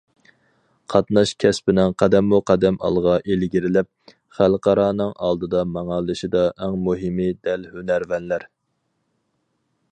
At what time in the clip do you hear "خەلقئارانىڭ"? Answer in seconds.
4.39-5.13